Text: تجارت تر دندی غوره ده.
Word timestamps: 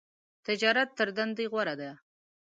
تجارت 0.45 0.89
تر 0.97 1.07
دندی 1.17 1.45
غوره 1.51 1.75
ده. 1.79 1.91